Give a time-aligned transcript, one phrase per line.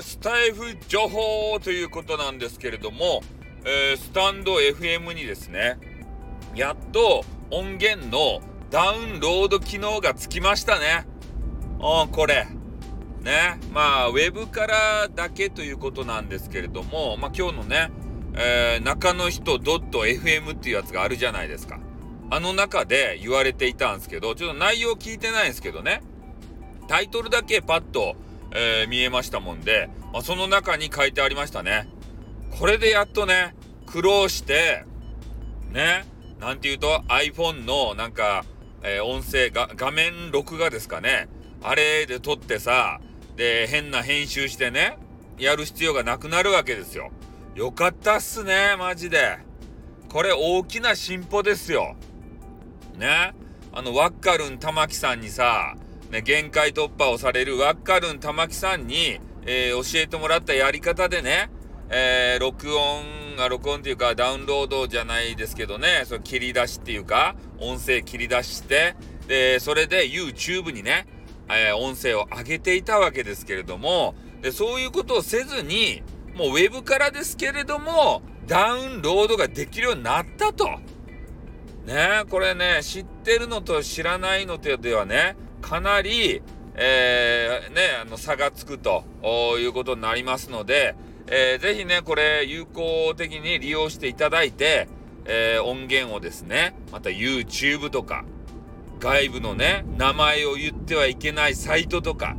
[0.00, 3.22] ー、スタイフ情報ということなんですけれども、
[3.64, 5.78] えー、スタンド FM にですね、
[6.54, 11.06] やっと音源のダウンロード機能がつきましたね。
[11.80, 12.48] うん、これ。
[13.22, 13.60] ね。
[13.72, 17.90] まあ、ウェブからだけということなんですけれども、まあ今日のね、
[18.34, 21.78] えー、中の人 .fm っていうやつがあるじゃないですか。
[22.30, 26.00] あの中で言われていたんですけど、ちょっと内容聞いてないんですけどね、
[26.86, 28.16] タイトルだけパッと、
[28.52, 31.88] えー、見えましたもんで、まあ、その中に書いてありましたね。
[32.58, 33.54] これでやっとね、
[33.86, 34.84] 苦労して、
[35.72, 36.04] ね、
[36.40, 38.44] なんて言うと iPhone のなんか、
[38.82, 41.28] えー、音声が、画面録画ですかね。
[41.62, 43.00] あれで撮ってさ、
[43.36, 44.96] で、変な編集してね、
[45.38, 47.10] やる必要がなくなるわけですよ。
[47.54, 49.38] よかったっすね、マジで。
[50.08, 51.94] これ大きな進歩ですよ。
[52.98, 53.32] ね。
[53.72, 55.76] あの、ワッカルン玉木さんにさ、
[56.10, 61.50] ね、限界突破をされるワッカルン玉木さんに、えー、教えてもらったやり方でね、
[61.88, 68.96] えー、録音が録音っていうかダウンロードじゃないですけどね、そ切り出しっていうか、音声切り出して、
[69.28, 71.06] で、それで YouTube にね、
[71.48, 76.02] えー、音声を上げていたわけですけれども、で、そういうことをせずに、
[76.34, 80.66] もうウェブからですけれども、ダウンロードができるようになったと。
[81.86, 86.42] ねこれね、知ってるのと知らないのとではね、かなり、
[86.74, 89.04] えー、ね、あの差がつくと
[89.58, 90.94] いうことになりますので、
[91.26, 94.88] えー、ぜひね、これ有効的に利用していただいて、
[95.24, 98.24] えー、音源をですね、また YouTube とか、
[98.98, 102.36] 外部のね、名前を言ってはいけないサイトとか、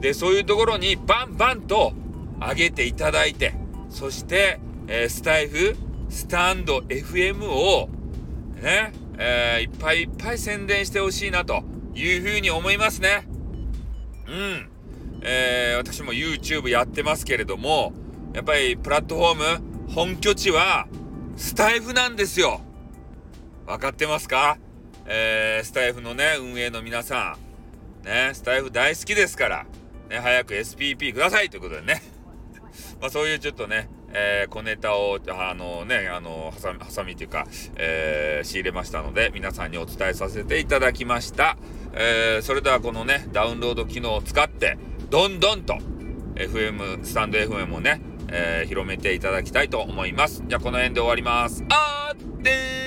[0.00, 1.92] で、そういうところにバンバンと
[2.40, 3.54] 上げていただいて、
[3.88, 5.76] そして、えー、スタイフ、
[6.08, 7.88] スタンド FM を、
[8.62, 11.62] ね、えー、いっぱいいっぱい宣伝してほしいなと
[11.96, 13.26] いうふうに思いますね。
[14.26, 14.70] うん。
[15.22, 17.92] えー、私も YouTube やってますけれども、
[18.34, 19.34] やっぱりプラットフォー
[19.88, 20.86] ム、本拠地は
[21.36, 22.60] スタイフなんですよ。
[23.66, 24.58] 分かってますか？
[25.06, 27.36] えー、スタイフのね、運営の皆さ
[28.02, 29.66] ん、ね、スタイフ大好きですから、
[30.10, 32.02] ね、早く SPP くださいということでね。
[33.00, 37.46] まあそういうちょっとね、えー、小ネタを、あのね、あの、ハサミ、ハサミというか、
[37.76, 41.56] えー、仕入れましたので、皆さんにお伝えさせていただきました。
[41.96, 44.78] えー、それではこのね、ダウンロード機能を使って、
[45.10, 45.78] どんどんと、
[46.34, 50.42] FM、スタンド FM をね、えー、広めていただきたいと思います。
[50.46, 51.64] じゃあこの辺で終わります。
[51.70, 52.85] あーってー